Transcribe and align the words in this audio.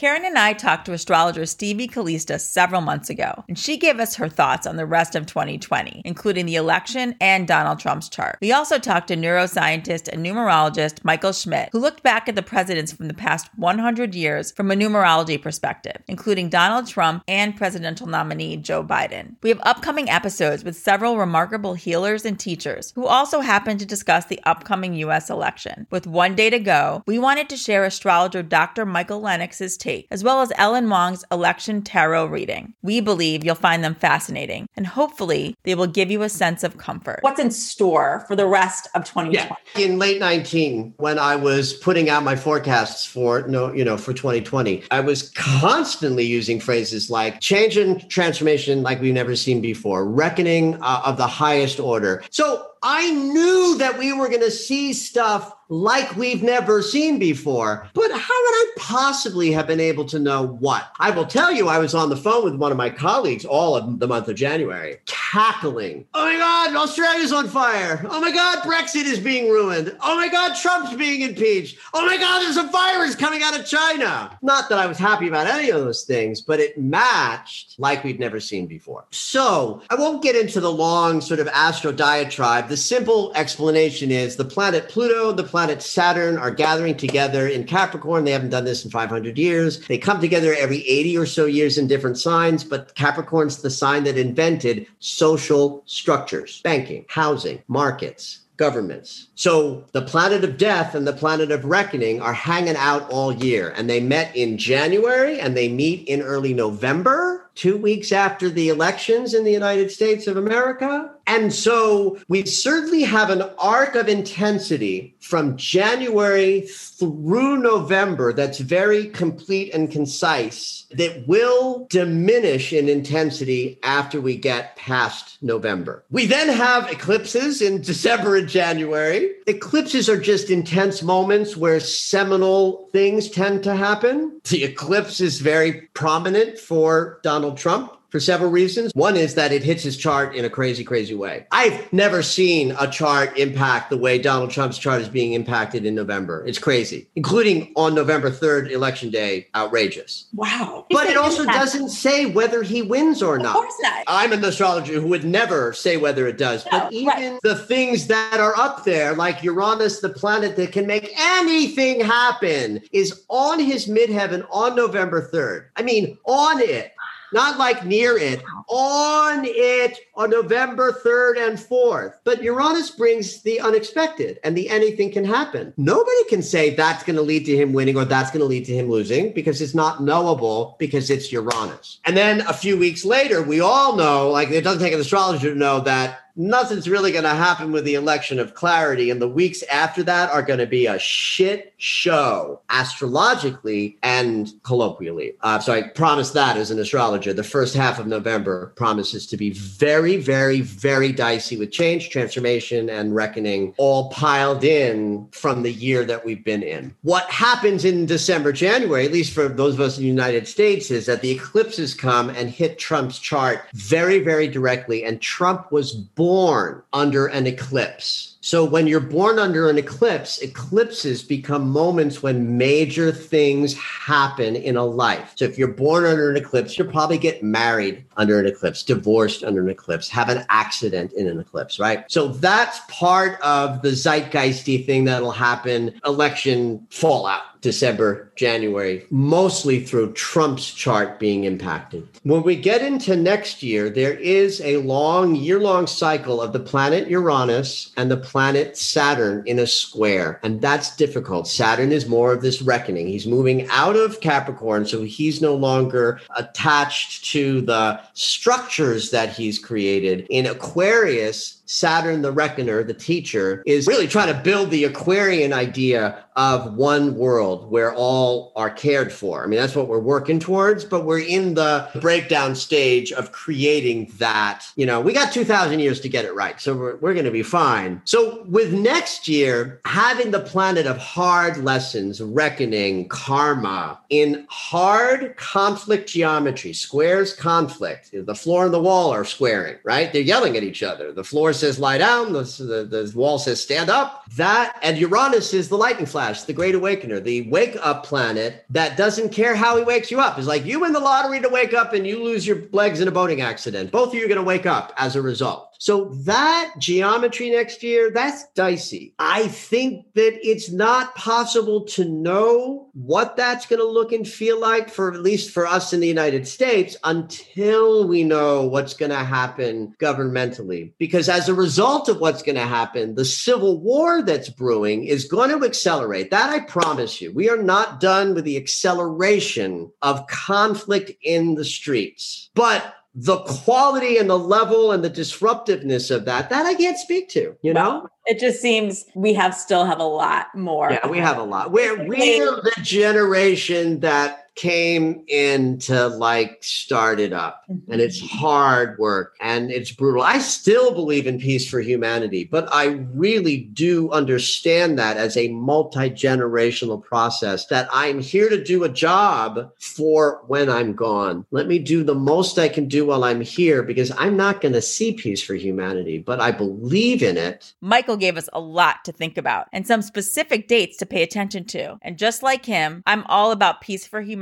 Karen 0.00 0.24
and 0.24 0.38
I 0.38 0.54
talked 0.54 0.86
to 0.86 0.94
astrologer 0.94 1.44
Stevie 1.44 1.86
Calista 1.86 2.38
several 2.38 2.80
months 2.80 3.10
ago, 3.10 3.44
and 3.48 3.58
she 3.58 3.76
gave 3.76 4.00
us 4.00 4.14
her 4.14 4.30
thoughts 4.30 4.66
on 4.66 4.76
the 4.76 4.86
rest 4.86 5.14
of 5.14 5.26
2020, 5.26 6.00
including 6.06 6.46
the 6.46 6.54
election 6.54 7.14
and 7.20 7.46
Donald 7.46 7.80
Trump's 7.80 8.08
chart. 8.08 8.38
We 8.40 8.50
also 8.50 8.78
talked 8.78 9.08
to 9.08 9.14
neuroscientist 9.14 10.08
and 10.08 10.24
numerologist 10.24 11.04
Michael 11.04 11.34
Schmidt, 11.34 11.68
who 11.72 11.80
looked 11.80 12.02
back 12.02 12.30
at 12.30 12.34
the 12.34 12.42
presidents 12.42 12.92
from 12.92 13.08
the 13.08 13.12
past 13.12 13.50
100 13.56 14.14
years 14.14 14.52
from 14.52 14.70
a 14.70 14.74
numerology 14.74 15.38
perspective, 15.38 16.02
including 16.08 16.48
Donald 16.48 16.86
Trump 16.86 17.22
and 17.28 17.54
presidential 17.54 18.06
nominee 18.06 18.56
Joe 18.56 18.82
Biden. 18.82 19.34
We 19.42 19.50
have 19.50 19.60
upcoming 19.64 20.08
episodes 20.08 20.64
with 20.64 20.78
several 20.78 21.18
remarkable 21.18 21.74
healers 21.74 22.24
and 22.24 22.40
teachers 22.40 22.92
who 22.94 23.04
also 23.04 23.40
happen 23.40 23.76
to 23.76 23.84
discuss 23.84 24.24
the 24.24 24.40
upcoming 24.44 24.94
U.S. 24.94 25.28
election. 25.28 25.86
With 25.90 26.06
one 26.06 26.34
day 26.34 26.48
to 26.48 26.58
go, 26.58 27.02
we 27.04 27.18
wanted 27.18 27.50
to 27.50 27.58
share 27.58 27.84
astrologer 27.84 28.42
Dr. 28.42 28.86
Michael 28.86 29.20
Lennox's 29.20 29.76
take, 29.76 29.89
as 30.10 30.24
well 30.24 30.40
as 30.40 30.52
Ellen 30.56 30.88
Wong's 30.88 31.24
election 31.30 31.82
tarot 31.82 32.26
reading. 32.26 32.74
We 32.82 33.00
believe 33.00 33.44
you'll 33.44 33.54
find 33.54 33.82
them 33.82 33.94
fascinating, 33.94 34.68
and 34.76 34.86
hopefully, 34.86 35.56
they 35.64 35.74
will 35.74 35.86
give 35.86 36.10
you 36.10 36.22
a 36.22 36.28
sense 36.28 36.64
of 36.64 36.78
comfort. 36.78 37.18
What's 37.22 37.40
in 37.40 37.50
store 37.50 38.24
for 38.26 38.36
the 38.36 38.46
rest 38.46 38.88
of 38.94 39.04
2020? 39.04 39.30
Yeah. 39.34 39.84
In 39.84 39.98
late 39.98 40.20
19, 40.20 40.94
when 40.96 41.18
I 41.18 41.36
was 41.36 41.72
putting 41.74 42.08
out 42.08 42.22
my 42.22 42.36
forecasts 42.36 43.04
for 43.04 43.46
no, 43.48 43.72
you 43.72 43.84
know, 43.84 43.96
for 43.96 44.12
2020, 44.12 44.84
I 44.90 45.00
was 45.00 45.30
constantly 45.30 46.24
using 46.24 46.60
phrases 46.60 47.10
like 47.10 47.40
change 47.40 47.76
and 47.76 48.08
transformation 48.10 48.82
like 48.82 49.00
we've 49.00 49.14
never 49.14 49.36
seen 49.36 49.60
before, 49.60 50.08
reckoning 50.08 50.78
uh, 50.82 51.02
of 51.04 51.16
the 51.16 51.26
highest 51.26 51.80
order. 51.80 52.22
So 52.30 52.69
I 52.82 53.10
knew 53.10 53.76
that 53.78 53.98
we 53.98 54.12
were 54.12 54.28
going 54.28 54.40
to 54.40 54.50
see 54.50 54.92
stuff 54.92 55.54
like 55.70 56.16
we've 56.16 56.42
never 56.42 56.82
seen 56.82 57.18
before. 57.18 57.88
But 57.94 58.10
how 58.10 58.16
would 58.16 58.18
I 58.18 58.66
possibly 58.76 59.52
have 59.52 59.68
been 59.68 59.80
able 59.80 60.04
to 60.06 60.18
know 60.18 60.44
what? 60.46 60.90
I 60.98 61.10
will 61.10 61.26
tell 61.26 61.52
you, 61.52 61.68
I 61.68 61.78
was 61.78 61.94
on 61.94 62.10
the 62.10 62.16
phone 62.16 62.44
with 62.44 62.56
one 62.56 62.72
of 62.72 62.76
my 62.76 62.90
colleagues 62.90 63.44
all 63.44 63.76
of 63.76 64.00
the 64.00 64.08
month 64.08 64.28
of 64.28 64.34
January, 64.34 64.96
cackling. 65.06 66.06
Oh 66.12 66.24
my 66.24 66.36
God, 66.36 66.74
Australia's 66.74 67.32
on 67.32 67.48
fire. 67.48 68.04
Oh 68.10 68.20
my 68.20 68.32
God, 68.32 68.64
Brexit 68.64 69.04
is 69.04 69.20
being 69.20 69.48
ruined. 69.48 69.96
Oh 70.02 70.16
my 70.16 70.28
God, 70.28 70.56
Trump's 70.56 70.94
being 70.96 71.20
impeached. 71.20 71.78
Oh 71.94 72.04
my 72.04 72.16
God, 72.16 72.40
there's 72.40 72.56
a 72.56 72.64
virus 72.64 73.14
coming 73.14 73.42
out 73.42 73.58
of 73.58 73.64
China. 73.64 74.36
Not 74.42 74.68
that 74.70 74.78
I 74.78 74.86
was 74.86 74.98
happy 74.98 75.28
about 75.28 75.46
any 75.46 75.70
of 75.70 75.80
those 75.84 76.02
things, 76.02 76.40
but 76.40 76.58
it 76.58 76.78
matched 76.78 77.78
like 77.78 78.02
we'd 78.02 78.18
never 78.18 78.40
seen 78.40 78.66
before. 78.66 79.04
So 79.12 79.82
I 79.88 79.94
won't 79.94 80.22
get 80.22 80.34
into 80.34 80.60
the 80.60 80.72
long 80.72 81.20
sort 81.20 81.38
of 81.38 81.46
astro 81.48 81.92
diatribe. 81.92 82.68
The 82.70 82.76
simple 82.76 83.32
explanation 83.34 84.12
is 84.12 84.36
the 84.36 84.44
planet 84.44 84.88
Pluto, 84.88 85.32
the 85.32 85.42
planet 85.42 85.82
Saturn 85.82 86.38
are 86.38 86.52
gathering 86.52 86.96
together 86.96 87.48
in 87.48 87.64
Capricorn. 87.64 88.22
They 88.22 88.30
haven't 88.30 88.50
done 88.50 88.64
this 88.64 88.84
in 88.84 88.92
500 88.92 89.36
years. 89.36 89.84
They 89.88 89.98
come 89.98 90.20
together 90.20 90.54
every 90.56 90.86
80 90.88 91.18
or 91.18 91.26
so 91.26 91.46
years 91.46 91.78
in 91.78 91.88
different 91.88 92.16
signs, 92.16 92.62
but 92.62 92.94
Capricorn's 92.94 93.60
the 93.60 93.70
sign 93.70 94.04
that 94.04 94.16
invented 94.16 94.86
social 95.00 95.82
structures, 95.86 96.60
banking, 96.62 97.06
housing, 97.08 97.60
markets, 97.66 98.42
governments. 98.60 99.28
So 99.36 99.86
the 99.92 100.02
planet 100.02 100.44
of 100.44 100.58
death 100.58 100.94
and 100.94 101.08
the 101.08 101.14
planet 101.14 101.50
of 101.50 101.64
reckoning 101.64 102.20
are 102.20 102.34
hanging 102.34 102.76
out 102.76 103.10
all 103.10 103.32
year. 103.32 103.72
And 103.74 103.88
they 103.88 104.00
met 104.00 104.36
in 104.36 104.58
January 104.58 105.40
and 105.40 105.56
they 105.56 105.68
meet 105.68 106.06
in 106.06 106.20
early 106.20 106.52
November, 106.52 107.48
two 107.54 107.78
weeks 107.78 108.12
after 108.12 108.50
the 108.50 108.68
elections 108.68 109.32
in 109.32 109.44
the 109.44 109.50
United 109.50 109.90
States 109.90 110.26
of 110.26 110.36
America. 110.36 111.10
And 111.30 111.52
so 111.52 112.18
we 112.26 112.44
certainly 112.44 113.02
have 113.02 113.30
an 113.30 113.42
arc 113.56 113.94
of 113.94 114.08
intensity 114.08 115.14
from 115.20 115.56
January 115.56 116.62
through 116.62 117.58
November 117.58 118.32
that's 118.32 118.58
very 118.58 119.06
complete 119.10 119.72
and 119.72 119.92
concise 119.92 120.86
that 120.90 121.28
will 121.28 121.86
diminish 121.88 122.72
in 122.72 122.88
intensity 122.88 123.78
after 123.84 124.20
we 124.20 124.34
get 124.34 124.74
past 124.74 125.38
November. 125.40 126.02
We 126.10 126.26
then 126.26 126.48
have 126.48 126.90
eclipses 126.90 127.62
in 127.62 127.80
December 127.90 128.34
and 128.34 128.48
January. 128.48 129.30
Eclipses 129.46 130.08
are 130.08 130.20
just 130.20 130.50
intense 130.50 131.00
moments 131.00 131.56
where 131.56 131.78
seminal 131.78 132.88
things 132.90 133.30
tend 133.30 133.62
to 133.62 133.76
happen. 133.76 134.40
The 134.48 134.64
eclipse 134.64 135.20
is 135.20 135.40
very 135.40 135.82
prominent 135.94 136.58
for 136.58 137.20
Donald 137.22 137.56
Trump 137.56 137.99
for 138.10 138.20
several 138.20 138.50
reasons. 138.50 138.92
One 138.94 139.16
is 139.16 139.34
that 139.34 139.52
it 139.52 139.62
hits 139.62 139.82
his 139.82 139.96
chart 139.96 140.34
in 140.34 140.44
a 140.44 140.50
crazy, 140.50 140.84
crazy 140.84 141.14
way. 141.14 141.46
I've 141.52 141.92
never 141.92 142.22
seen 142.22 142.74
a 142.78 142.90
chart 142.90 143.36
impact 143.38 143.90
the 143.90 143.96
way 143.96 144.18
Donald 144.18 144.50
Trump's 144.50 144.78
chart 144.78 145.00
is 145.00 145.08
being 145.08 145.32
impacted 145.32 145.84
in 145.84 145.94
November. 145.94 146.44
It's 146.46 146.58
crazy, 146.58 147.08
including 147.16 147.72
on 147.76 147.94
November 147.94 148.30
3rd, 148.30 148.70
election 148.70 149.10
day. 149.10 149.46
Outrageous. 149.54 150.26
Wow. 150.34 150.86
But 150.90 151.08
it 151.08 151.16
also 151.16 151.44
doesn't 151.44 151.90
say 151.90 152.26
whether 152.26 152.62
he 152.62 152.82
wins 152.82 153.22
or 153.22 153.38
not. 153.38 153.56
Of 153.56 153.62
course 153.62 153.74
not. 153.82 154.04
I'm 154.06 154.32
an 154.32 154.44
astrologer 154.44 155.00
who 155.00 155.08
would 155.08 155.24
never 155.24 155.72
say 155.72 155.96
whether 155.96 156.26
it 156.26 156.38
does. 156.38 156.64
No, 156.66 156.70
but 156.80 156.92
even 156.92 157.08
right. 157.08 157.40
the 157.42 157.54
things 157.54 158.06
that 158.08 158.40
are 158.40 158.56
up 158.56 158.84
there, 158.84 159.14
like 159.14 159.42
Uranus, 159.42 160.00
the 160.00 160.08
planet 160.08 160.56
that 160.56 160.72
can 160.72 160.86
make 160.86 161.12
anything 161.18 162.00
happen, 162.00 162.80
is 162.92 163.24
on 163.28 163.60
his 163.60 163.86
midheaven 163.86 164.46
on 164.50 164.74
November 164.74 165.28
3rd. 165.32 165.66
I 165.76 165.82
mean, 165.82 166.18
on 166.24 166.60
it 166.60 166.92
not 167.32 167.58
like 167.58 167.84
near 167.84 168.16
it, 168.16 168.42
on 168.68 169.44
it 169.44 169.98
on 170.14 170.30
November 170.30 170.92
3rd 170.92 171.48
and 171.48 171.58
4th. 171.58 172.14
But 172.24 172.42
Uranus 172.42 172.90
brings 172.90 173.42
the 173.42 173.60
unexpected 173.60 174.38
and 174.44 174.56
the 174.56 174.68
anything 174.68 175.10
can 175.10 175.24
happen. 175.24 175.72
Nobody 175.76 176.24
can 176.28 176.42
say 176.42 176.74
that's 176.74 177.04
going 177.04 177.16
to 177.16 177.22
lead 177.22 177.46
to 177.46 177.56
him 177.56 177.72
winning 177.72 177.96
or 177.96 178.04
that's 178.04 178.30
going 178.30 178.40
to 178.40 178.46
lead 178.46 178.64
to 178.66 178.74
him 178.74 178.90
losing 178.90 179.32
because 179.32 179.60
it's 179.60 179.74
not 179.74 180.02
knowable 180.02 180.76
because 180.78 181.10
it's 181.10 181.32
Uranus. 181.32 182.00
And 182.04 182.16
then 182.16 182.42
a 182.42 182.52
few 182.52 182.78
weeks 182.78 183.04
later, 183.04 183.42
we 183.42 183.60
all 183.60 183.96
know, 183.96 184.30
like 184.30 184.50
it 184.50 184.62
doesn't 184.62 184.82
take 184.82 184.92
an 184.92 185.00
astrologer 185.00 185.52
to 185.52 185.58
know 185.58 185.80
that 185.80 186.20
nothing's 186.36 186.88
really 186.88 187.12
going 187.12 187.24
to 187.24 187.30
happen 187.30 187.72
with 187.72 187.84
the 187.84 187.94
election 187.94 188.38
of 188.38 188.54
clarity. 188.54 189.10
And 189.10 189.20
the 189.20 189.28
weeks 189.28 189.62
after 189.64 190.02
that 190.04 190.30
are 190.30 190.42
going 190.42 190.58
to 190.58 190.66
be 190.66 190.86
a 190.86 190.98
shit 190.98 191.72
show 191.76 192.60
astrologically 192.68 193.96
and 194.02 194.52
colloquially. 194.62 195.34
Uh, 195.40 195.58
so 195.58 195.72
I 195.72 195.82
promise 195.82 196.30
that 196.32 196.56
as 196.56 196.70
an 196.70 196.78
astrologer. 196.78 197.32
The 197.32 197.42
first 197.42 197.74
half 197.74 197.98
of 197.98 198.06
November 198.06 198.72
promises 198.76 199.26
to 199.28 199.36
be 199.36 199.50
very, 199.50 200.16
very, 200.16 200.60
very 200.60 201.12
dicey 201.12 201.56
with 201.56 201.72
change, 201.72 202.10
transformation, 202.10 202.90
and 202.90 203.14
reckoning 203.14 203.74
all 203.78 204.10
piled 204.10 204.64
in 204.64 205.26
from 205.32 205.62
the 205.62 205.72
year 205.72 206.04
that 206.04 206.24
we've 206.24 206.44
been 206.44 206.62
in. 206.62 206.94
What 207.02 207.30
happens 207.30 207.84
in 207.84 208.06
December, 208.06 208.52
January, 208.52 209.06
at 209.06 209.12
least 209.12 209.32
for 209.32 209.48
those 209.48 209.74
of 209.74 209.80
us 209.80 209.96
in 209.96 210.02
the 210.02 210.08
United 210.08 210.46
States, 210.46 210.90
is 210.90 211.06
that 211.06 211.22
the 211.22 211.30
eclipses 211.30 211.94
come 211.94 212.28
and 212.30 212.50
hit 212.50 212.78
Trump's 212.78 213.18
chart 213.18 213.64
very, 213.74 214.20
very 214.20 214.48
directly. 214.48 215.04
And 215.04 215.20
Trump 215.20 215.72
was 215.72 215.94
born 216.20 216.82
under 216.92 217.28
an 217.28 217.46
eclipse. 217.46 218.36
So 218.42 218.64
when 218.64 218.86
you're 218.86 219.00
born 219.00 219.38
under 219.38 219.68
an 219.68 219.76
eclipse, 219.76 220.38
eclipses 220.38 221.22
become 221.22 221.68
moments 221.68 222.22
when 222.22 222.56
major 222.56 223.12
things 223.12 223.76
happen 223.76 224.56
in 224.56 224.76
a 224.76 224.84
life. 224.84 225.32
So 225.36 225.44
if 225.44 225.58
you're 225.58 225.68
born 225.68 226.06
under 226.06 226.30
an 226.30 226.36
eclipse, 226.38 226.78
you'll 226.78 226.90
probably 226.90 227.18
get 227.18 227.42
married 227.42 228.02
under 228.16 228.40
an 228.40 228.46
eclipse, 228.46 228.82
divorced 228.82 229.44
under 229.44 229.62
an 229.62 229.68
eclipse, 229.68 230.08
have 230.08 230.30
an 230.30 230.46
accident 230.48 231.12
in 231.12 231.28
an 231.28 231.38
eclipse, 231.38 231.78
right? 231.78 232.10
So 232.10 232.28
that's 232.28 232.80
part 232.88 233.38
of 233.42 233.82
the 233.82 233.90
zeitgeisty 233.90 234.86
thing 234.86 235.04
that'll 235.04 235.32
happen, 235.32 236.00
election 236.06 236.86
fallout. 236.90 237.42
December, 237.60 238.32
January, 238.36 239.04
mostly 239.10 239.84
through 239.84 240.14
Trump's 240.14 240.72
chart 240.72 241.18
being 241.18 241.44
impacted. 241.44 242.08
When 242.22 242.42
we 242.42 242.56
get 242.56 242.82
into 242.82 243.16
next 243.16 243.62
year, 243.62 243.90
there 243.90 244.14
is 244.14 244.60
a 244.62 244.78
long, 244.78 245.34
year 245.34 245.60
long 245.60 245.86
cycle 245.86 246.40
of 246.40 246.52
the 246.52 246.60
planet 246.60 247.08
Uranus 247.08 247.92
and 247.96 248.10
the 248.10 248.16
planet 248.30 248.76
Saturn 248.76 249.42
in 249.46 249.58
a 249.58 249.66
square. 249.66 250.38
And 250.44 250.60
that's 250.60 250.94
difficult. 250.94 251.48
Saturn 251.48 251.90
is 251.90 252.06
more 252.06 252.32
of 252.32 252.42
this 252.42 252.62
reckoning. 252.62 253.08
He's 253.08 253.26
moving 253.26 253.66
out 253.70 253.96
of 253.96 254.20
Capricorn, 254.20 254.86
so 254.86 255.02
he's 255.02 255.42
no 255.42 255.56
longer 255.56 256.20
attached 256.36 257.24
to 257.32 257.60
the 257.62 258.00
structures 258.14 259.10
that 259.10 259.30
he's 259.32 259.58
created. 259.58 260.28
In 260.30 260.46
Aquarius, 260.46 261.59
Saturn 261.70 262.20
the 262.20 262.32
Reckoner, 262.32 262.82
the 262.82 262.92
teacher, 262.92 263.62
is 263.64 263.86
really 263.86 264.08
trying 264.08 264.26
to 264.26 264.42
build 264.42 264.72
the 264.72 264.82
Aquarian 264.82 265.52
idea 265.52 266.24
of 266.34 266.74
one 266.74 267.16
world 267.16 267.70
where 267.70 267.94
all 267.94 268.52
are 268.56 268.70
cared 268.70 269.12
for. 269.12 269.44
I 269.44 269.46
mean, 269.46 269.60
that's 269.60 269.76
what 269.76 269.86
we're 269.86 270.00
working 270.00 270.40
towards, 270.40 270.84
but 270.84 271.04
we're 271.04 271.20
in 271.20 271.54
the 271.54 271.88
breakdown 272.00 272.56
stage 272.56 273.12
of 273.12 273.30
creating 273.30 274.10
that. 274.18 274.64
You 274.74 274.86
know, 274.86 275.00
we 275.00 275.12
got 275.12 275.32
2,000 275.32 275.78
years 275.78 276.00
to 276.00 276.08
get 276.08 276.24
it 276.24 276.34
right. 276.34 276.60
So 276.60 276.74
we're, 276.74 276.96
we're 276.96 277.12
going 277.12 277.24
to 277.24 277.30
be 277.30 277.44
fine. 277.44 278.02
So 278.04 278.42
with 278.48 278.72
next 278.72 279.28
year, 279.28 279.80
having 279.84 280.32
the 280.32 280.40
planet 280.40 280.86
of 280.86 280.98
hard 280.98 281.58
lessons, 281.58 282.20
reckoning, 282.20 283.06
karma, 283.08 284.00
in 284.08 284.44
hard 284.48 285.36
conflict 285.36 286.08
geometry, 286.08 286.72
squares 286.72 287.32
conflict, 287.32 288.10
the 288.12 288.34
floor 288.34 288.64
and 288.64 288.74
the 288.74 288.82
wall 288.82 289.12
are 289.12 289.24
squaring, 289.24 289.76
right? 289.84 290.12
They're 290.12 290.22
yelling 290.22 290.56
at 290.56 290.64
each 290.64 290.82
other. 290.82 291.12
The 291.12 291.22
floor's 291.22 291.59
says 291.60 291.78
lie 291.78 291.98
down, 291.98 292.32
the, 292.32 292.42
the, 292.42 292.84
the 292.84 293.12
wall 293.14 293.38
says 293.38 293.62
stand 293.62 293.90
up. 293.90 294.24
That 294.36 294.78
and 294.82 294.98
Uranus 294.98 295.54
is 295.54 295.68
the 295.68 295.76
lightning 295.76 296.06
flash, 296.06 296.42
the 296.42 296.52
great 296.52 296.74
awakener, 296.74 297.20
the 297.20 297.48
wake 297.50 297.76
up 297.80 298.04
planet 298.04 298.64
that 298.70 298.96
doesn't 298.96 299.30
care 299.30 299.54
how 299.54 299.76
he 299.76 299.84
wakes 299.84 300.10
you 300.10 300.20
up. 300.20 300.38
It's 300.38 300.46
like 300.46 300.64
you 300.64 300.80
win 300.80 300.92
the 300.92 301.00
lottery 301.00 301.40
to 301.40 301.48
wake 301.48 301.74
up 301.74 301.92
and 301.92 302.06
you 302.06 302.22
lose 302.22 302.46
your 302.46 302.62
legs 302.72 303.00
in 303.00 303.08
a 303.08 303.12
boating 303.12 303.40
accident. 303.40 303.92
Both 303.92 304.08
of 304.08 304.14
you 304.14 304.24
are 304.24 304.28
going 304.28 304.38
to 304.38 304.42
wake 304.42 304.66
up 304.66 304.92
as 304.96 305.16
a 305.16 305.22
result. 305.22 305.69
So 305.80 306.10
that 306.24 306.74
geometry 306.76 307.48
next 307.48 307.82
year, 307.82 308.10
that's 308.10 308.46
dicey. 308.48 309.14
I 309.18 309.48
think 309.48 310.12
that 310.12 310.38
it's 310.46 310.70
not 310.70 311.14
possible 311.14 311.86
to 311.86 312.04
know 312.04 312.90
what 312.92 313.34
that's 313.34 313.64
going 313.64 313.80
to 313.80 313.88
look 313.88 314.12
and 314.12 314.28
feel 314.28 314.60
like 314.60 314.90
for 314.90 315.10
at 315.10 315.22
least 315.22 315.50
for 315.50 315.66
us 315.66 315.94
in 315.94 316.00
the 316.00 316.06
United 316.06 316.46
States 316.46 316.98
until 317.02 318.06
we 318.06 318.24
know 318.24 318.66
what's 318.66 318.92
going 318.92 319.10
to 319.10 319.24
happen 319.24 319.94
governmentally. 319.98 320.92
Because 320.98 321.30
as 321.30 321.48
a 321.48 321.54
result 321.54 322.10
of 322.10 322.20
what's 322.20 322.42
going 322.42 322.56
to 322.56 322.66
happen, 322.66 323.14
the 323.14 323.24
civil 323.24 323.80
war 323.80 324.20
that's 324.20 324.50
brewing 324.50 325.04
is 325.04 325.24
going 325.24 325.48
to 325.48 325.64
accelerate. 325.64 326.30
That 326.30 326.50
I 326.50 326.60
promise 326.60 327.22
you. 327.22 327.32
We 327.32 327.48
are 327.48 327.62
not 327.62 328.00
done 328.00 328.34
with 328.34 328.44
the 328.44 328.58
acceleration 328.58 329.90
of 330.02 330.26
conflict 330.26 331.12
in 331.22 331.54
the 331.54 331.64
streets. 331.64 332.50
But 332.54 332.96
the 333.14 333.38
quality 333.38 334.18
and 334.18 334.30
the 334.30 334.38
level 334.38 334.92
and 334.92 335.02
the 335.02 335.10
disruptiveness 335.10 336.10
of 336.10 336.24
that 336.24 336.48
that 336.48 336.64
i 336.64 336.74
can't 336.74 336.98
speak 336.98 337.28
to 337.28 337.56
you 337.62 337.74
know? 337.74 338.08
It 338.26 338.38
just 338.38 338.60
seems 338.60 339.06
we 339.16 339.32
have 339.34 339.54
still 339.54 339.84
have 339.84 339.98
a 339.98 340.04
lot 340.04 340.54
more. 340.54 340.92
Yeah 340.92 341.06
we 341.08 341.18
have 341.18 341.38
a 341.38 341.42
lot. 341.42 341.72
We're 341.72 342.06
we're 342.06 342.60
the 342.62 342.72
generation 342.82 344.00
that 344.00 344.49
came 344.60 345.24
in 345.28 345.78
to 345.78 346.08
like 346.08 346.58
start 346.60 347.18
it 347.18 347.32
up. 347.32 347.64
And 347.88 348.00
it's 348.00 348.20
Mm-hmm. 348.20 348.36
hard 348.38 348.98
work 348.98 349.36
and 349.40 349.70
it's 349.70 349.92
brutal. 349.92 350.22
I 350.22 350.38
still 350.38 350.92
believe 350.92 351.26
in 351.26 351.38
peace 351.38 351.66
for 351.70 351.80
humanity 351.80 352.44
but 352.50 352.68
i 352.72 352.84
really 353.14 353.56
do 353.84 354.10
understand 354.10 354.98
that 354.98 355.16
as 355.16 355.36
a 355.36 355.48
multi-generational 355.48 357.02
process 357.02 357.66
that 357.66 357.88
i'm 357.92 358.20
here 358.20 358.48
to 358.48 358.62
do 358.62 358.84
a 358.84 358.88
job 358.88 359.70
for 359.78 360.42
when 360.46 360.68
i'm 360.68 360.92
gone. 360.94 361.46
Let 361.50 361.66
me 361.66 361.78
do 361.78 362.02
the 362.04 362.14
most 362.14 362.58
i 362.58 362.68
can 362.68 362.88
do 362.88 363.06
while 363.06 363.24
i'm 363.24 363.40
here 363.40 363.82
because 363.82 364.12
i'm 364.18 364.36
not 364.36 364.60
going 364.60 364.74
to 364.74 364.82
see 364.82 365.12
peace 365.12 365.42
for 365.42 365.54
humanity 365.54 366.18
but 366.18 366.40
i 366.40 366.50
believe 366.50 367.22
in 367.22 367.36
it. 367.36 367.72
Michael 367.80 368.16
gave 368.16 368.36
us 368.36 368.48
a 368.52 368.60
lot 368.60 369.04
to 369.04 369.12
think 369.12 369.38
about 369.38 369.68
and 369.72 369.86
some 369.86 370.02
specific 370.02 370.68
dates 370.68 370.96
to 370.98 371.06
pay 371.06 371.22
attention 371.22 371.64
to. 371.66 371.98
And 372.02 372.18
just 372.18 372.42
like 372.42 372.64
him, 372.66 373.02
I'm 373.06 373.24
all 373.26 373.52
about 373.52 373.80
peace 373.80 374.06
for 374.06 374.20
humanity, 374.20 374.40